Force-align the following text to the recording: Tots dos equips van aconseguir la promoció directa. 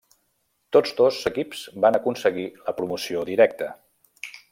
Tots 0.77 0.93
dos 1.01 1.19
equips 1.29 1.61
van 1.85 1.97
aconseguir 1.99 2.47
la 2.71 2.73
promoció 2.79 3.23
directa. 3.31 3.69